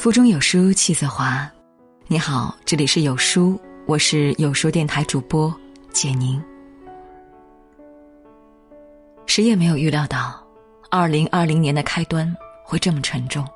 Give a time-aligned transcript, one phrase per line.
[0.00, 1.46] 腹中有书气自华。
[2.06, 5.54] 你好，这里是有书，我是有书电台主播
[5.92, 6.42] 简宁。
[9.26, 10.42] 谁也没有预料到，
[10.90, 12.34] 二零二零年的开端
[12.64, 13.46] 会这么沉重。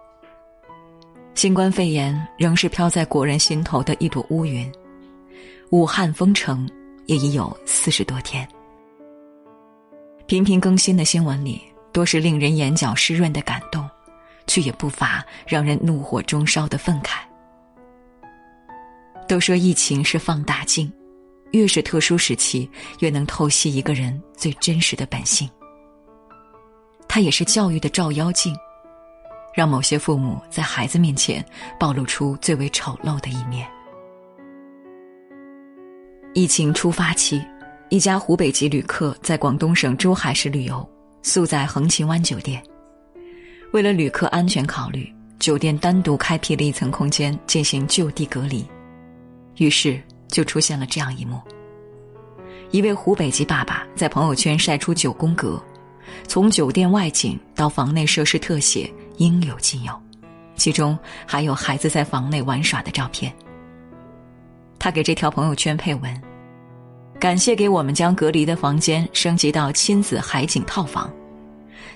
[1.34, 4.70] 新冠肺炎仍是飘在国人心头的一朵乌云，
[5.70, 6.68] 武汉封城
[7.06, 8.46] 也已有四十多天。
[10.26, 13.88] 频频更新的新闻里，多是令人眼角湿润的感动。
[14.46, 17.20] 却也不乏让人怒火中烧的愤慨。
[19.26, 20.92] 都说疫情是放大镜，
[21.52, 22.70] 越是特殊时期，
[23.00, 25.48] 越能透析一个人最真实的本性。
[27.08, 28.54] 它也是教育的照妖镜，
[29.54, 31.44] 让某些父母在孩子面前
[31.78, 33.66] 暴露出最为丑陋的一面。
[36.34, 37.40] 疫情初发期，
[37.88, 40.86] 一家湖北籍旅客在广东省珠海市旅游，
[41.22, 42.62] 宿在横琴湾酒店。
[43.74, 48.64] 为了旅客安全考虑，酒店单独开辟了一层空间进行就地隔离，
[49.56, 51.40] 于是就出现了这样一幕：
[52.70, 55.60] 一位湖北籍爸爸在朋友圈晒出九宫格，
[56.28, 59.92] 从酒店外景到房内设施特写应有尽有，
[60.54, 63.34] 其中还有孩子在房内玩耍的照片。
[64.78, 66.22] 他给这条朋友圈配文
[67.18, 71.12] ：“感谢给我们将隔离的房间升级到亲子海景套房，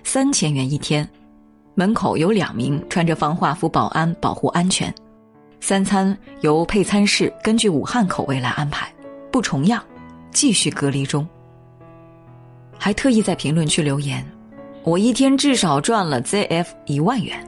[0.03, 1.09] 三千元一天。”
[1.79, 4.93] 门口有两名穿着防化服保安保护安全，
[5.61, 8.93] 三餐由配餐室根据武汉口味来安排，
[9.31, 9.81] 不重样，
[10.33, 11.25] 继续隔离中。
[12.77, 14.27] 还特意在评论区留言
[14.83, 17.39] ：“我一天至少赚了 ZF 一万元。”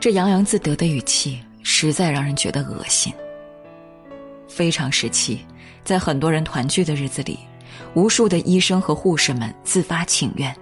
[0.00, 3.12] 这洋洋自得的语气实在让人觉得恶心。
[4.48, 5.40] 非常时期，
[5.84, 7.38] 在很多人团聚的日子里，
[7.92, 10.56] 无数的医生和护士们自发请愿。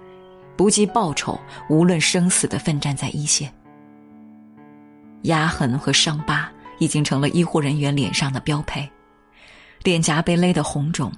[0.57, 3.53] 不计报酬，无论生死的奋战在一线。
[5.23, 8.89] 压痕和伤疤已经成了医护人员脸上的标配，
[9.83, 11.11] 脸颊被勒得红肿，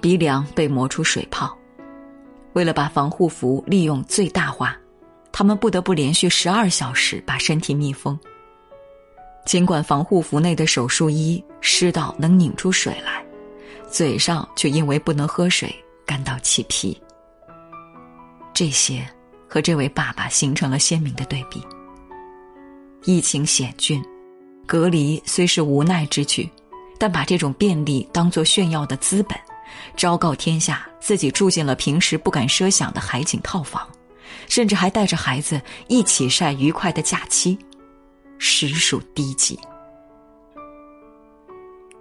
[0.00, 1.56] 鼻梁被磨出水泡。
[2.52, 4.76] 为了把防护服利用最大化，
[5.32, 8.18] 他们不得不连续十二小时把身体密封。
[9.44, 13.24] 尽管防护服内的手术衣湿到能拧出水来，
[13.90, 15.72] 嘴上却因为不能喝水
[16.04, 17.00] 干到起皮。
[18.56, 19.06] 这些
[19.46, 21.62] 和这位爸爸形成了鲜明的对比。
[23.04, 24.02] 疫情险峻，
[24.66, 26.48] 隔离虽是无奈之举，
[26.98, 29.38] 但把这种便利当作炫耀的资本，
[29.94, 33.86] 昭告天下自己住进了平时不敢奢想的海景套房，
[34.48, 37.58] 甚至还带着孩子一起晒愉快的假期，
[38.38, 39.60] 实属低级。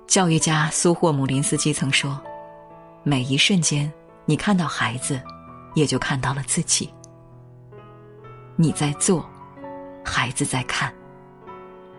[0.08, 2.18] 教育家苏霍姆林斯基曾说
[3.04, 3.92] ：“每一瞬间，
[4.24, 5.22] 你看到孩子。”
[5.76, 6.92] 也就看到了自己。
[8.56, 9.30] 你在做，
[10.04, 10.92] 孩子在看。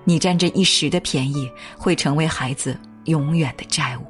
[0.03, 4.07] 你占这一时的便宜，会成为孩子永远的债务。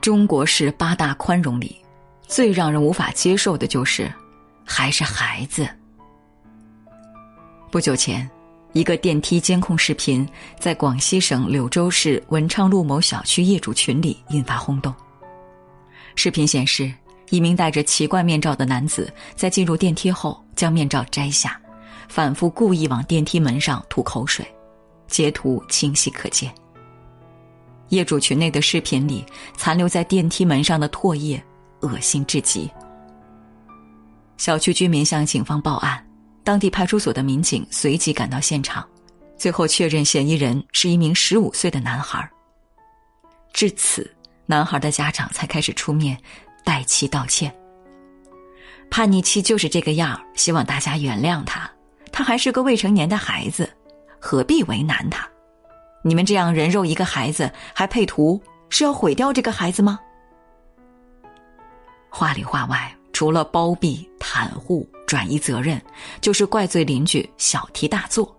[0.00, 1.76] 中国式八大宽容里，
[2.22, 4.12] 最让人无法接受的就是，
[4.64, 5.68] 还是孩子。
[7.70, 8.28] 不久前。
[8.72, 10.26] 一个电梯监控视频
[10.58, 14.94] 在广西省柳州市文昌路某小区业主群里引发轰动。
[16.14, 16.92] 视频显示，
[17.30, 21.60] 一名戴着奇怪面罩的男子在进入电梯后将面罩摘下，
[22.08, 24.46] 反复故意往电梯门上吐口水，
[25.08, 26.52] 截图清晰可见。
[27.88, 29.24] 业主群内的视频里
[29.56, 31.42] 残留在电梯门上的唾液，
[31.80, 32.70] 恶心至极。
[34.36, 36.04] 小区居民向警方报案。
[36.42, 38.86] 当地派出所的民警随即赶到现场，
[39.36, 42.28] 最后确认嫌疑人是一名十五岁的男孩。
[43.52, 44.10] 至此，
[44.46, 46.16] 男孩的家长才开始出面
[46.64, 47.54] 代其道歉。
[48.90, 51.70] 叛逆期就是这个样希望大家原谅他。
[52.10, 53.68] 他还是个未成年的孩子，
[54.18, 55.28] 何必为难他？
[56.02, 60.00] 你们这样人肉一个孩子还配图，是要毁掉这个孩子吗？
[62.08, 62.92] 话里话外。
[63.12, 65.82] 除了包庇、袒护、转移责任，
[66.20, 68.32] 就是怪罪邻居小题大做。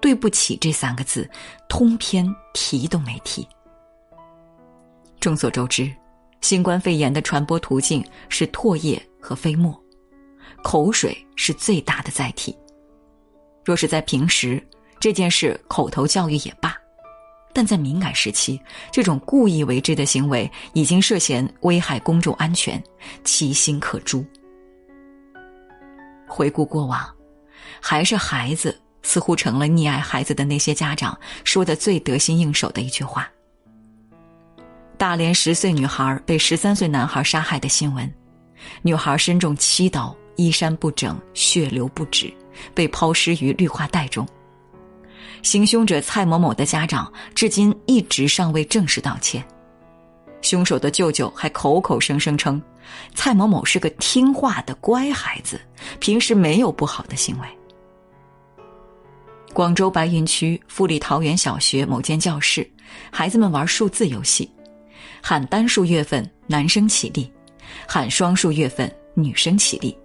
[0.00, 1.28] 对不起这三个字，
[1.68, 2.24] 通篇
[2.54, 3.44] 提都没提。
[5.18, 5.92] 众所周知，
[6.40, 9.76] 新冠肺炎的传播途径是唾液和飞沫，
[10.62, 12.56] 口水是最大的载体。
[13.64, 14.64] 若是在平时，
[15.00, 16.76] 这件事口头教育也罢。
[17.52, 18.60] 但在敏感时期，
[18.92, 22.80] 这种故意为之的行为已经涉嫌危害公众安全，
[23.24, 24.24] 其心可诛。
[26.28, 27.08] 回顾过往，
[27.80, 33.28] 还是孩子似乎成了溺爱孩子的那些家长说的最得心应手的一句话
[34.98, 38.12] ：“大连十岁女孩被十三岁男孩杀害的新闻，
[38.82, 42.32] 女孩身中七刀，衣衫不整，血流不止，
[42.74, 44.26] 被抛尸于绿化带中。
[45.42, 49.42] 行凶者蔡某某的家长至今一直尚未正式道歉，
[50.40, 52.60] 凶手的舅舅还口口声声称，
[53.14, 55.60] 蔡某某是个听话的乖孩子，
[55.98, 57.46] 平时没有不好的行为。
[59.52, 62.68] 广州白云区富力桃园小学某间教室，
[63.10, 64.48] 孩子们玩数字游戏，
[65.22, 67.30] 喊单数月份男生起立，
[67.86, 69.96] 喊双数月份女生起立。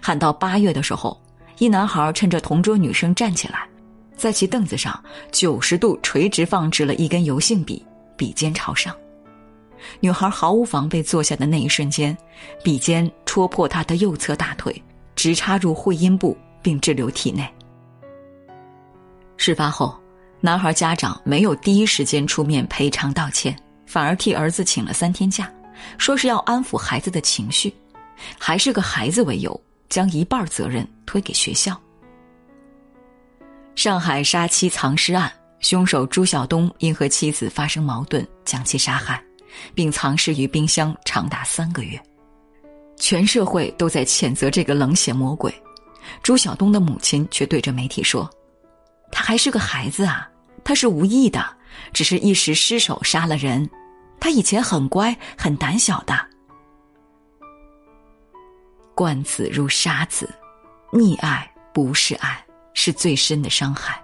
[0.00, 1.20] 喊到八月的时候，
[1.58, 3.68] 一男孩趁着同桌女生站起来。
[4.16, 4.98] 在其凳子上
[5.30, 7.84] 九十度垂直放置了一根油性笔，
[8.16, 8.96] 笔尖朝上。
[10.00, 12.16] 女孩毫无防备坐下的那一瞬间，
[12.62, 14.82] 笔尖戳破她的右侧大腿，
[15.14, 17.48] 直插入会阴部，并滞留体内。
[19.36, 19.98] 事发后，
[20.40, 23.56] 男孩家长没有第一时间出面赔偿道歉，
[23.86, 25.52] 反而替儿子请了三天假，
[25.98, 27.74] 说是要安抚孩子的情绪，
[28.38, 29.58] 还是个孩子为由，
[29.88, 31.78] 将一半责任推给学校。
[33.74, 35.30] 上海杀妻藏尸案，
[35.60, 39.22] 凶手朱晓东因和妻子发生矛盾，将其杀害，
[39.74, 42.00] 并藏尸于冰箱长达三个月。
[42.96, 45.52] 全社会都在谴责这个冷血魔鬼，
[46.22, 48.30] 朱晓东的母亲却对着媒体说
[49.12, 50.28] ：“他还是个孩子啊，
[50.64, 51.44] 他是无意的，
[51.92, 53.68] 只是一时失手杀了人。
[54.18, 56.18] 他以前很乖，很胆小的。
[58.94, 60.28] 惯子如杀子，
[60.92, 62.42] 溺爱不是爱。”
[62.78, 63.98] 是最深的伤害。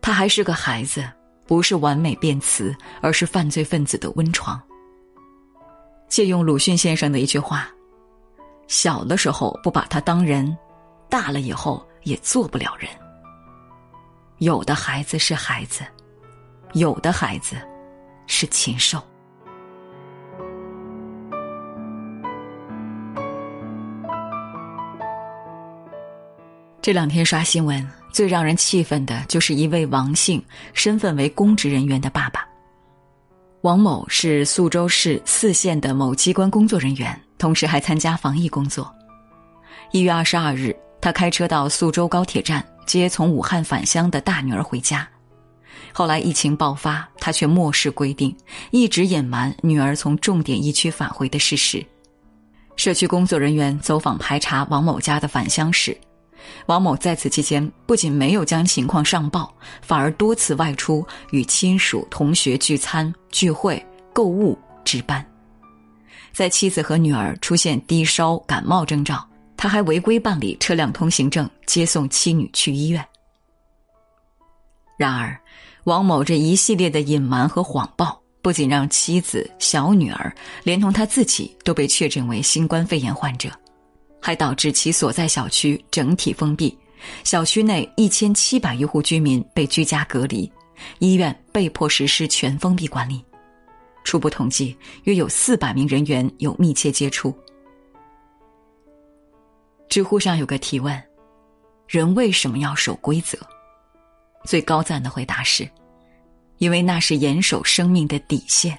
[0.00, 1.06] 他还是个孩子，
[1.52, 4.58] 不是完美辩词，而是犯罪分子的温床。
[6.08, 7.68] 借用鲁迅先生的一句话
[8.68, 10.56] ：“小的时候不把他当人，
[11.10, 12.88] 大了以后也做不了人。”
[14.40, 15.84] 有的孩子是孩子，
[16.72, 17.54] 有的孩子
[18.26, 18.98] 是禽兽。
[26.80, 30.42] 这两天刷新闻，最让人气愤的就是一位王姓、
[30.74, 32.46] 身份为公职人员的爸爸。
[33.62, 38.92] 王某是宿州市泗县的某机关工作人员，同时还参加防疫工作。
[39.92, 45.08] 一月二十二日，他开车到宿州高铁站接从武汉返乡的大女儿回家。
[45.92, 48.34] 后来疫情爆发，他却漠视规定，
[48.70, 51.84] 一直隐瞒女儿从重点疫区返回的事实。
[52.74, 55.96] 社区工作人员走访排查王某家的返乡史。
[56.66, 65.24] 王某在此期间不仅没有将情况上报，反而多次外出与亲属、同学聚餐、聚会、购物、值班。
[66.32, 73.04] 在妻子和女儿出现低烧、感冒征兆，他还违规办理车辆通行证，接送妻女去医院。
[74.96, 75.38] 然而，
[75.84, 80.34] 王某这一系列的隐瞒和谎报，不仅让妻子、小女儿，
[80.64, 83.50] 连同他自己都被确诊为新冠肺炎患者。
[84.22, 86.78] 还导致其所在小区整体封闭，
[87.24, 90.50] 小区内一千七百余户居民被居家隔离，
[91.00, 93.24] 医院被迫实施全封闭管理。
[94.04, 97.36] 初步统计，约有四百名人员有密切接触。
[99.88, 101.02] 知乎上有个提问
[101.88, 103.36] ：“人为什么要守规则？”
[104.46, 105.68] 最高赞的回答是
[106.58, 108.78] ：“因为那是严守生命的底线。”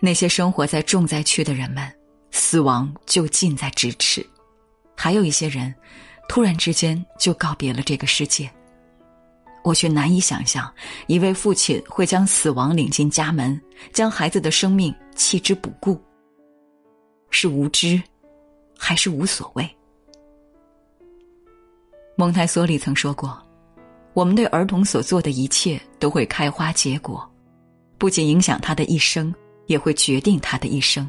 [0.00, 1.90] 那些生活在重灾区的人们。
[2.40, 4.26] 死亡就近在咫尺，
[4.96, 5.72] 还有一些人，
[6.26, 8.50] 突然之间就告别了这个世界。
[9.62, 10.72] 我却难以想象，
[11.06, 13.60] 一位父亲会将死亡领进家门，
[13.92, 16.02] 将孩子的生命弃之不顾。
[17.28, 18.02] 是无知，
[18.78, 19.76] 还是无所谓？
[22.16, 23.38] 蒙台梭利曾说过
[24.14, 27.30] ：“我们对儿童所做的一切都会开花结果，
[27.98, 29.32] 不仅影响他的一生，
[29.66, 31.08] 也会决定他的一生。”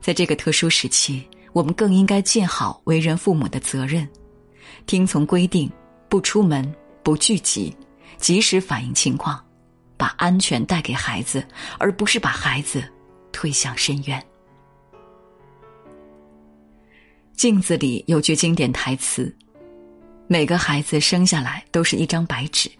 [0.00, 4.08] 在这个特殊时期，我们更应该尽好为人父母的责任，
[4.86, 5.70] 听从规定，
[6.08, 6.72] 不出门，
[7.02, 7.74] 不聚集，
[8.18, 9.44] 及时反映情况，
[9.96, 11.44] 把安全带给孩子，
[11.78, 12.84] 而不是把孩子
[13.32, 14.24] 推向深渊。
[17.34, 19.34] 镜子里有句经典台词
[20.28, 22.70] ：“每个孩子生下来都是一张白纸，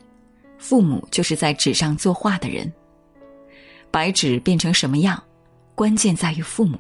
[0.59, 2.73] 父母就是在纸上作画的人。
[3.91, 5.23] 白纸变成什么样，
[5.75, 6.79] 关键在于父母。”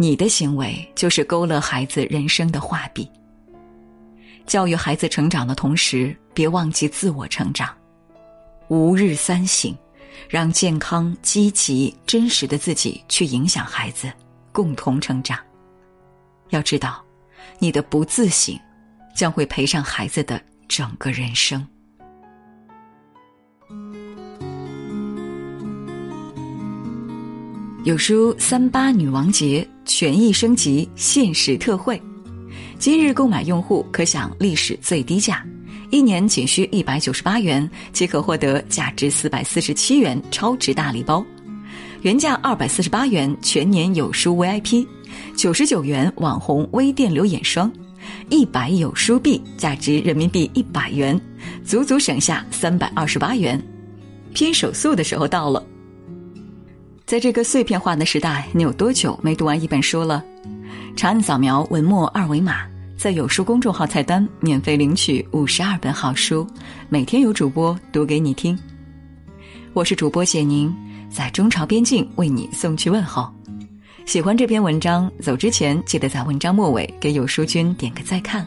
[0.00, 3.10] 你的行为就是勾勒孩子人生的画笔。
[4.46, 7.76] 教育孩子成长的同时别忘记自我成长。
[8.68, 9.76] 吾日三省
[10.28, 14.12] 让健康积极真实的自己去影响孩子
[14.52, 15.36] 共同成长。
[16.50, 17.04] 要知道
[17.58, 18.56] 你的不自省
[19.16, 21.66] 将会陪上孩子的整个人生。
[27.82, 32.00] 有书三八女王节权益升级限时特惠，
[32.78, 35.42] 今日购买用户可享历史最低价，
[35.90, 41.24] 一年仅需一百九十八元即可获得价值四百四十七元超值大礼包，
[42.02, 44.86] 原价二百四十八元全年有书 VIP，
[45.34, 47.72] 九十九元网红微电流眼霜，
[48.28, 51.18] 一百有书币价值人民币一百元，
[51.64, 53.60] 足足省下三百二十八元。
[54.34, 55.64] 拼手速的时候到了。
[57.08, 60.22] 在这个碎片化的时代，你有多久没读完一本书了？
[60.94, 62.66] 长按扫描文末二维码，
[62.98, 66.46] 在有书公众号菜单免费领取五十二本好书，
[66.90, 68.58] 每天有主播读给你听。
[69.72, 70.70] 我是主播简宁，
[71.08, 73.26] 在中朝边境为你送去问候。
[74.04, 78.46] 喜欢这篇文章，走之前记得在文章末尾给有书君点个再看，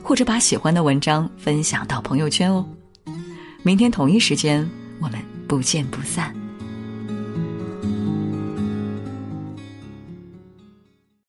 [0.00, 2.64] 或者把喜欢的文章分享到朋友圈哦。
[3.64, 4.64] 明天同一时间，
[5.00, 6.32] 我们不见不散。